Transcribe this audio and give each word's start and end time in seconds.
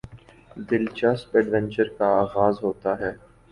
دلچسپ 0.67 1.35
ایڈونچر 1.35 1.87
کا 1.97 2.07
آغاز 2.21 2.55
ہوتا 2.63 2.99
ہے 2.99 3.11